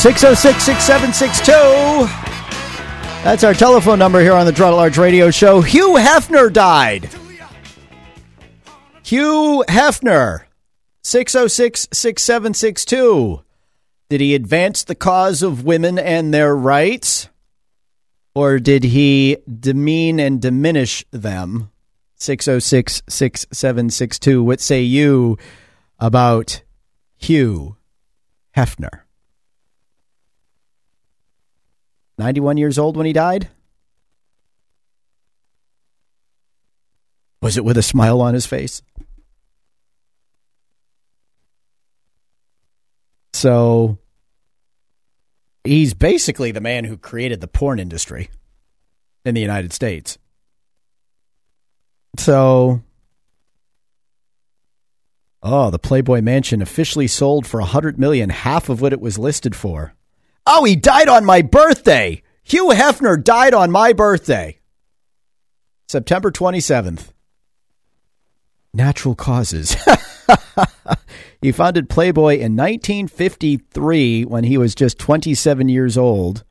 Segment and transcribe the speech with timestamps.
[0.00, 1.52] 606 6762.
[3.22, 5.60] That's our telephone number here on the Draw Large Radio Show.
[5.60, 7.10] Hugh Hefner died.
[9.04, 10.44] Hugh Hefner,
[11.02, 13.44] 606 6762.
[14.08, 17.28] Did he advance the cause of women and their rights?
[18.34, 21.70] Or did he demean and diminish them?
[22.14, 24.42] 606 6762.
[24.42, 25.36] What say you
[25.98, 26.62] about
[27.18, 27.76] Hugh
[28.56, 29.00] Hefner?
[32.20, 33.48] 91 years old when he died?
[37.40, 38.82] Was it with a smile on his face?
[43.32, 43.96] So
[45.64, 48.28] he's basically the man who created the porn industry
[49.24, 50.18] in the United States.
[52.18, 52.82] So
[55.42, 59.18] Oh, the Playboy Mansion officially sold for a 100 million, half of what it was
[59.18, 59.94] listed for.
[60.46, 62.22] Oh, he died on my birthday.
[62.42, 64.58] Hugh Hefner died on my birthday.
[65.88, 67.10] September 27th.
[68.72, 69.76] Natural causes.
[71.42, 76.44] he founded Playboy in 1953 when he was just 27 years old.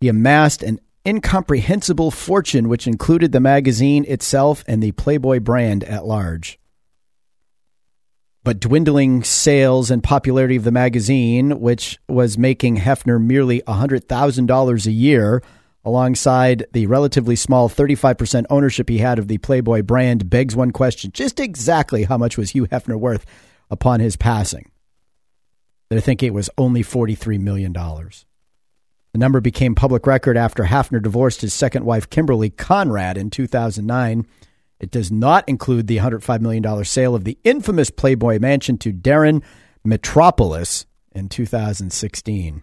[0.00, 6.06] He amassed an incomprehensible fortune, which included the magazine itself and the Playboy brand at
[6.06, 6.59] large
[8.42, 14.90] but dwindling sales and popularity of the magazine, which was making Hefner merely $100,000 a
[14.90, 15.42] year,
[15.84, 21.10] alongside the relatively small 35% ownership he had of the Playboy brand, begs one question
[21.12, 23.26] just exactly how much was Hugh Hefner worth
[23.70, 24.70] upon his passing?
[25.90, 27.72] They think it was only $43 million.
[27.72, 34.26] The number became public record after Hefner divorced his second wife, Kimberly Conrad, in 2009
[34.80, 39.42] it does not include the $105 million sale of the infamous Playboy Mansion to Daren
[39.86, 42.62] Metropoulos in 2016.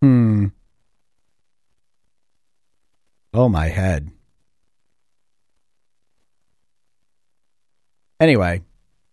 [0.00, 0.46] Hmm.
[3.34, 4.10] Oh, my head.
[8.20, 8.62] Anyway,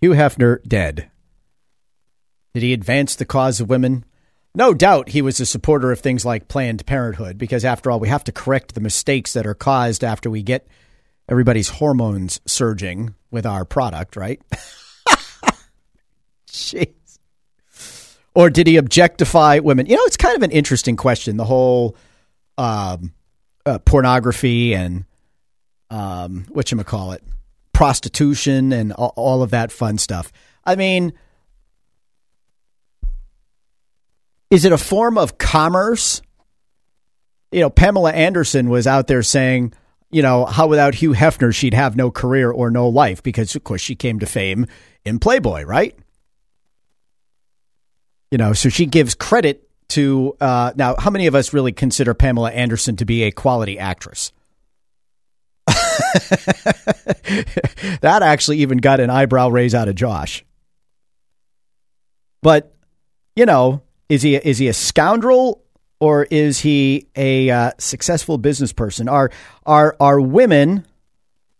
[0.00, 1.10] Hugh Hefner dead.
[2.52, 4.04] Did he advance the cause of women?
[4.54, 8.08] No doubt he was a supporter of things like Planned Parenthood because, after all, we
[8.08, 10.66] have to correct the mistakes that are caused after we get
[11.28, 14.42] everybody's hormones surging with our product, right?
[16.48, 17.18] Jeez.
[18.34, 19.86] Or did he objectify women?
[19.86, 21.36] You know, it's kind of an interesting question.
[21.36, 21.96] The whole
[22.58, 23.12] um,
[23.64, 25.04] uh, pornography and
[25.90, 27.22] um, what you call it,
[27.72, 30.32] prostitution, and all, all of that fun stuff.
[30.64, 31.12] I mean
[34.50, 36.22] Is it a form of commerce?
[37.52, 39.72] You know, Pamela Anderson was out there saying,
[40.10, 43.62] you know, how without Hugh Hefner, she'd have no career or no life because, of
[43.62, 44.66] course, she came to fame
[45.04, 45.96] in Playboy, right?
[48.30, 50.36] You know, so she gives credit to.
[50.40, 54.32] Uh, now, how many of us really consider Pamela Anderson to be a quality actress?
[58.00, 60.44] that actually even got an eyebrow raise out of Josh.
[62.42, 62.74] But,
[63.36, 65.62] you know, is he is he a scoundrel
[66.00, 69.08] or is he a uh, successful business person?
[69.08, 69.30] Are
[69.64, 70.84] are are women?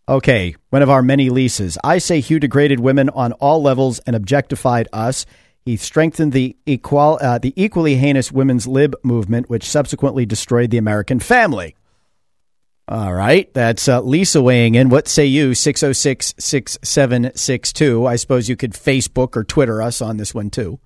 [0.08, 1.78] Okay, one of our many leases.
[1.84, 5.24] I say Hugh degraded women on all levels and objectified us.
[5.64, 10.78] He strengthened the equal uh, the equally heinous women's lib movement, which subsequently destroyed the
[10.78, 11.76] American family.
[12.88, 14.88] All right, that's uh, Lisa weighing in.
[14.88, 15.54] What say you?
[15.54, 18.06] 606 6762.
[18.06, 20.80] I suppose you could Facebook or Twitter us on this one too.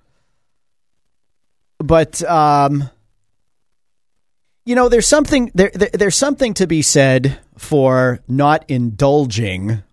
[1.85, 2.89] But um,
[4.65, 9.83] you know, there's something there, there, There's something to be said for not indulging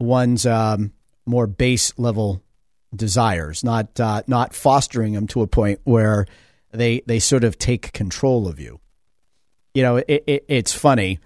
[0.00, 0.92] one's um,
[1.24, 2.42] more base level
[2.94, 6.26] desires, not uh, not fostering them to a point where
[6.72, 8.80] they they sort of take control of you.
[9.74, 11.20] You know, it, it, it's funny.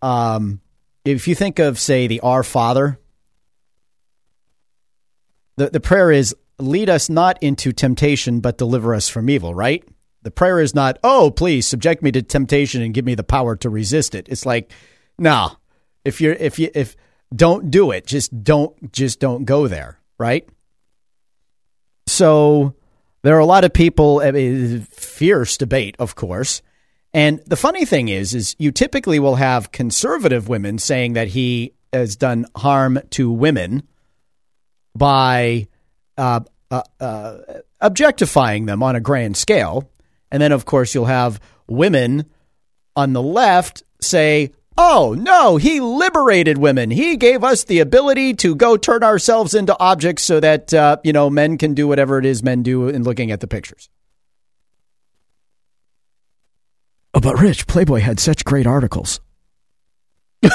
[0.00, 0.60] Um,
[1.04, 2.98] if you think of, say, the Our Father,
[5.56, 9.84] the the prayer is, lead us not into temptation, but deliver us from evil, right?
[10.22, 13.56] The prayer is not, oh, please subject me to temptation and give me the power
[13.56, 14.28] to resist it.
[14.28, 14.72] It's like,
[15.18, 15.52] no,
[16.04, 16.96] if you're, if you, if,
[17.34, 18.06] don't do it.
[18.06, 20.48] Just don't, just don't go there, right?
[22.06, 22.74] So
[23.22, 26.62] there are a lot of people, I mean, fierce debate, of course.
[27.12, 31.74] And the funny thing is, is you typically will have conservative women saying that he
[31.92, 33.82] has done harm to women
[34.94, 35.68] by
[36.16, 36.40] uh,
[36.70, 37.38] uh, uh,
[37.80, 39.90] objectifying them on a grand scale.
[40.30, 42.26] And then, of course, you'll have women
[42.94, 46.90] on the left say, Oh, no, he liberated women.
[46.90, 51.12] He gave us the ability to go turn ourselves into objects so that, uh, you
[51.12, 53.90] know, men can do whatever it is men do in looking at the pictures.
[57.12, 59.20] Oh, but Rich, Playboy had such great articles.
[60.44, 60.48] I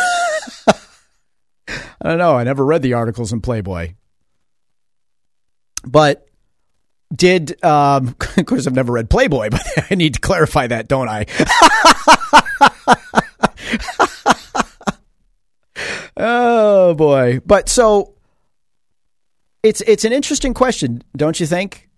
[2.01, 2.35] don't know.
[2.35, 3.93] I never read the articles in Playboy.
[5.85, 6.27] But
[7.13, 11.09] did, um, of course, I've never read Playboy, but I need to clarify that, don't
[11.09, 11.25] I?
[16.17, 17.39] oh boy.
[17.45, 18.13] But so
[19.63, 21.89] it's it's an interesting question, don't you think?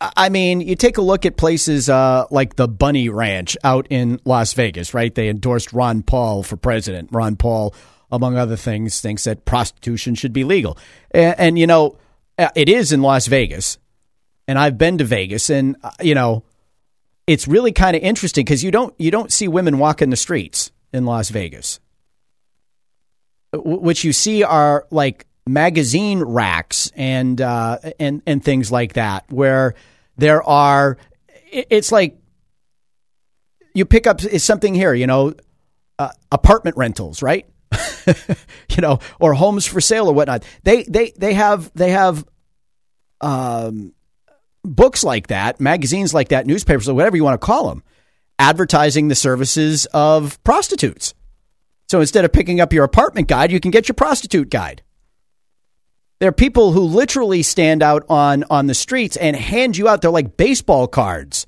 [0.00, 4.20] I mean, you take a look at places uh, like the Bunny Ranch out in
[4.26, 5.14] Las Vegas, right?
[5.14, 7.08] They endorsed Ron Paul for president.
[7.12, 7.74] Ron Paul,
[8.12, 10.76] among other things, thinks that prostitution should be legal.
[11.12, 11.96] And, and you know,
[12.38, 13.78] it is in Las Vegas.
[14.48, 16.44] And I've been to Vegas, and uh, you know,
[17.26, 20.70] it's really kind of interesting because you don't you don't see women walking the streets
[20.92, 21.80] in Las Vegas.
[23.52, 29.74] What you see are like magazine racks and uh, and and things like that, where
[30.16, 30.96] there are.
[31.50, 32.16] It's like
[33.74, 35.34] you pick up something here, you know,
[35.98, 37.46] uh, apartment rentals, right?
[38.70, 40.44] you know, or homes for sale or whatnot.
[40.62, 42.24] They they they have they have
[43.20, 43.92] um,
[44.62, 47.82] books like that, magazines like that, newspapers, or whatever you want to call them,
[48.38, 51.14] advertising the services of prostitutes.
[51.88, 54.82] So instead of picking up your apartment guide, you can get your prostitute guide.
[56.18, 60.00] There are people who literally stand out on, on the streets and hand you out.
[60.00, 61.46] They're like baseball cards.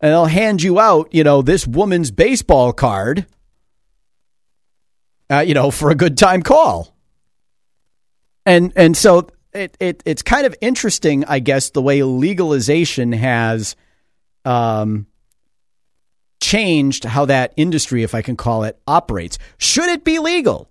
[0.00, 3.26] And they'll hand you out, you know, this woman's baseball card,
[5.30, 6.94] uh, you know, for a good time call.
[8.46, 13.76] And and so it, it it's kind of interesting, I guess, the way legalization has
[14.44, 15.06] um,
[16.40, 19.38] changed how that industry, if I can call it, operates.
[19.58, 20.68] Should it be legal?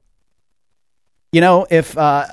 [1.32, 2.28] You know, if uh,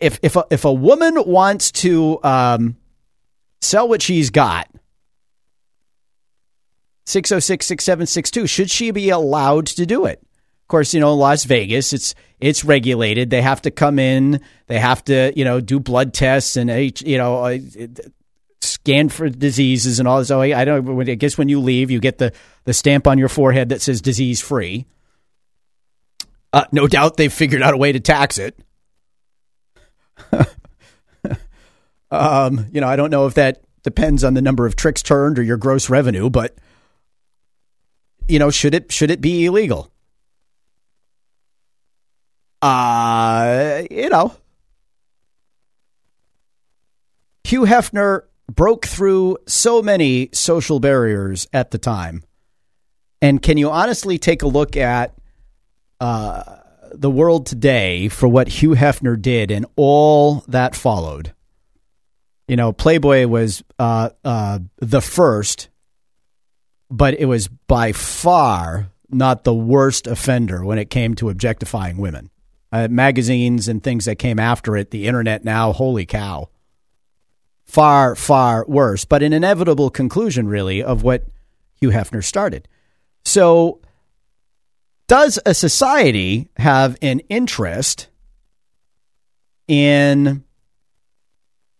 [0.00, 2.76] if if a, if a woman wants to um,
[3.62, 4.68] sell what she's got,
[7.06, 10.23] 606 6762, should she be allowed to do it?
[10.64, 13.28] Of course, you know, Las Vegas, it's it's regulated.
[13.28, 14.40] They have to come in.
[14.66, 16.70] They have to, you know, do blood tests and
[17.02, 17.58] you know, uh,
[18.62, 20.30] scan for diseases and all this.
[20.30, 21.08] Oh, I don't.
[21.08, 22.32] I guess when you leave, you get the
[22.64, 24.86] the stamp on your forehead that says disease free.
[26.52, 28.58] Uh, no doubt they've figured out a way to tax it.
[32.10, 35.38] um, you know, I don't know if that depends on the number of tricks turned
[35.38, 36.56] or your gross revenue, but
[38.28, 39.90] you know, should it should it be illegal?
[42.64, 44.34] Uh, you know,
[47.44, 52.22] Hugh Hefner broke through so many social barriers at the time.
[53.20, 55.14] And can you honestly take a look at
[56.00, 56.56] uh,
[56.90, 61.34] the world today for what Hugh Hefner did and all that followed?
[62.48, 65.68] You know, Playboy was uh, uh, the first,
[66.90, 72.30] but it was by far not the worst offender when it came to objectifying women
[72.74, 76.48] uh, magazines and things that came after it, the internet now, holy cow.
[77.64, 81.24] Far, far worse, but an inevitable conclusion, really, of what
[81.78, 82.66] Hugh Hefner started.
[83.24, 83.80] So,
[85.06, 88.08] does a society have an interest
[89.68, 90.42] in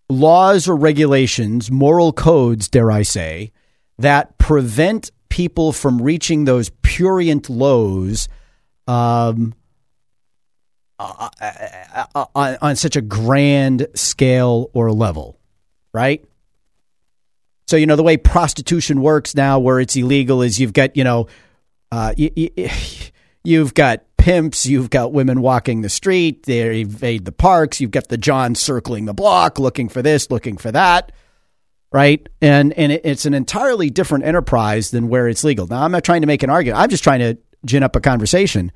[0.09, 3.51] laws or regulations, moral codes, dare I say,
[3.99, 8.29] that prevent people from reaching those purient lows
[8.87, 9.55] um,
[10.99, 15.39] uh, uh, uh, on, on such a grand scale or level,
[15.93, 16.25] right?
[17.67, 21.05] So you know the way prostitution works now, where it's illegal, is you've got you
[21.05, 21.27] know,
[22.17, 22.51] you, you,
[23.45, 28.09] you've got pimps, you've got women walking the street, they evade the parks, you've got
[28.09, 31.11] the John circling the block, looking for this, looking for that,
[31.93, 32.27] right?
[32.41, 35.67] And and it's an entirely different enterprise than where it's legal.
[35.67, 36.81] Now I'm not trying to make an argument.
[36.81, 38.71] I'm just trying to gin up a conversation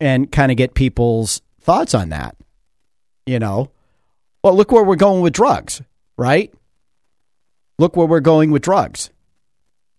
[0.00, 2.36] and kind of get people's thoughts on that.
[3.26, 3.70] You know,
[4.42, 5.82] well, look where we're going with drugs,
[6.16, 6.52] right?
[7.78, 9.10] Look where we're going with drugs.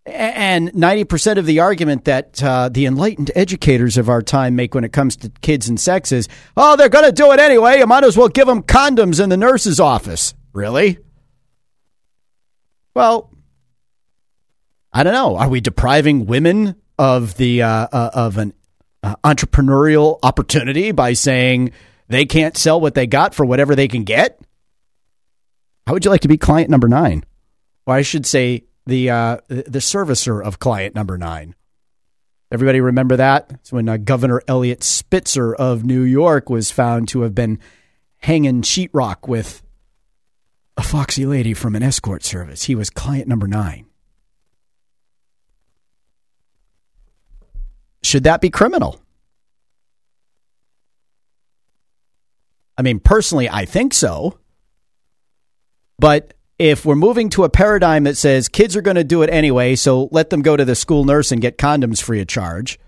[0.05, 4.83] And 90% of the argument that uh, the enlightened educators of our time make when
[4.83, 6.27] it comes to kids and sex is,
[6.57, 7.77] oh, they're going to do it anyway.
[7.77, 10.33] You might as well give them condoms in the nurse's office.
[10.53, 10.97] Really?
[12.95, 13.31] Well,
[14.91, 15.37] I don't know.
[15.37, 18.53] Are we depriving women of the uh, uh, of an
[19.03, 21.71] uh, entrepreneurial opportunity by saying
[22.07, 24.39] they can't sell what they got for whatever they can get?
[25.87, 27.23] How would you like to be client number nine?
[27.85, 31.55] Or I should say the uh, the servicer of client number nine.
[32.51, 33.49] Everybody remember that?
[33.51, 37.59] It's when uh, Governor Eliot Spitzer of New York was found to have been
[38.17, 39.63] hanging sheetrock with
[40.75, 42.63] a foxy lady from an escort service.
[42.63, 43.85] He was client number nine.
[48.03, 48.99] Should that be criminal?
[52.77, 54.39] I mean, personally, I think so.
[55.99, 59.29] But if we're moving to a paradigm that says kids are going to do it
[59.29, 62.79] anyway, so let them go to the school nurse and get condoms free of charge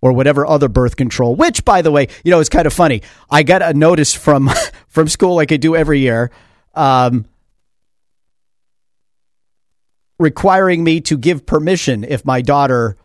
[0.00, 3.02] or whatever other birth control, which by the way, you know, is kind of funny.
[3.30, 4.50] I got a notice from
[4.88, 6.30] from school like I do every year.
[6.74, 7.26] Um,
[10.18, 12.96] requiring me to give permission if my daughter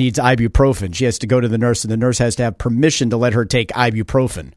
[0.00, 0.94] needs ibuprofen.
[0.94, 3.16] She has to go to the nurse, and the nurse has to have permission to
[3.16, 4.52] let her take ibuprofen.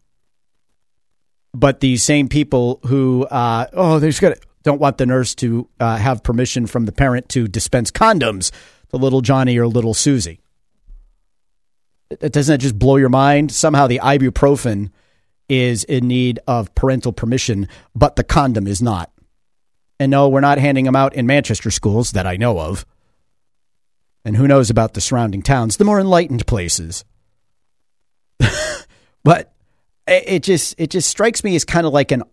[1.54, 5.98] But the same people who, uh, oh, they've got don't want the nurse to uh,
[5.98, 8.52] have permission from the parent to dispense condoms
[8.90, 10.40] to little Johnny or little Susie.
[12.20, 13.52] Doesn't that just blow your mind?
[13.52, 14.92] Somehow the ibuprofen
[15.50, 19.12] is in need of parental permission, but the condom is not.
[20.00, 22.86] And no, we're not handing them out in Manchester schools that I know of.
[24.44, 27.06] Who knows about the surrounding towns, the more enlightened places.
[29.24, 29.54] but
[30.06, 32.24] it just it just strikes me as kind of like an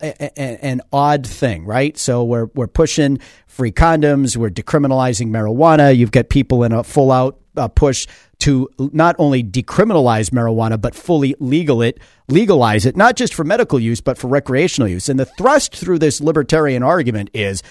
[0.00, 1.98] an odd thing, right?
[1.98, 5.94] So we're we're pushing free condoms, we're decriminalizing marijuana.
[5.94, 8.06] You've got people in a full out uh, push
[8.38, 13.78] to not only decriminalize marijuana but fully legal it, legalize it, not just for medical
[13.78, 15.10] use but for recreational use.
[15.10, 17.62] And the thrust through this libertarian argument is,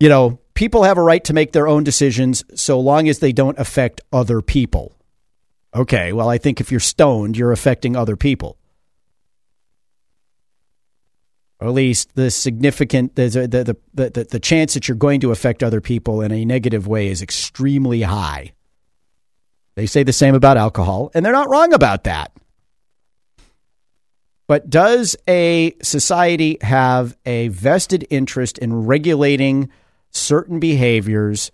[0.00, 3.32] you know, people have a right to make their own decisions so long as they
[3.32, 4.96] don't affect other people.
[5.74, 8.56] Okay, well, I think if you're stoned, you're affecting other people
[11.64, 15.30] or at least the significant the the, the the the chance that you're going to
[15.30, 18.52] affect other people in a negative way is extremely high.
[19.74, 22.32] They say the same about alcohol, and they're not wrong about that.
[24.46, 29.70] But does a society have a vested interest in regulating
[30.14, 31.52] certain behaviors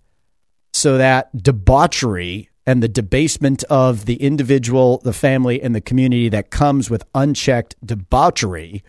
[0.72, 6.50] so that debauchery and the debasement of the individual, the family, and the community that
[6.50, 8.84] comes with unchecked debauchery?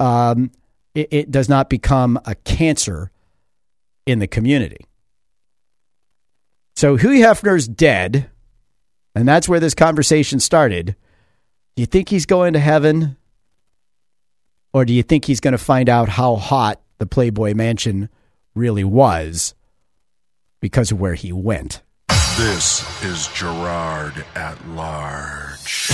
[0.00, 0.50] um,
[0.94, 3.10] it, it does not become a cancer
[4.06, 4.86] in the community.
[6.76, 8.30] So Hugh Hefner's dead,
[9.14, 10.96] and that's where this conversation started.
[11.76, 13.16] Do you think he's going to heaven?
[14.72, 18.08] Or do you think he's going to find out how hot the Playboy Mansion
[18.54, 19.54] really was
[20.60, 21.82] because of where he went?
[22.36, 25.90] This is Girard at Large.